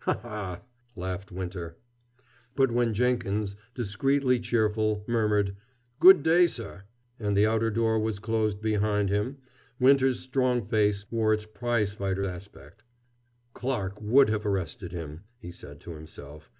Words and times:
"Ha, 0.00 0.14
ha!" 0.20 0.62
laughed 0.96 1.30
Winter. 1.30 1.76
But 2.56 2.72
when 2.72 2.92
Jenkins, 2.92 3.54
discreetly 3.72 4.40
cheerful, 4.40 5.04
murmured 5.06 5.54
"Good 6.00 6.24
day, 6.24 6.48
sir," 6.48 6.82
and 7.20 7.36
the 7.36 7.46
outer 7.46 7.70
door 7.70 8.00
was 8.00 8.18
closed 8.18 8.60
behind 8.60 9.10
him, 9.10 9.38
Winter's 9.78 10.18
strong 10.18 10.66
face 10.66 11.04
wore 11.12 11.32
its 11.32 11.46
prizefighter 11.46 12.24
aspect. 12.24 12.82
"Clarke 13.54 14.02
would 14.02 14.28
have 14.28 14.44
arrested 14.44 14.90
him," 14.90 15.20
he 15.38 15.52
said 15.52 15.78
to 15.82 15.92
himself. 15.92 16.50